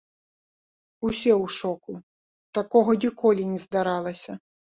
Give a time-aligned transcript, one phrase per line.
[1.09, 1.93] Усе ў шоку,
[2.59, 4.31] такога ніколі не здаралася.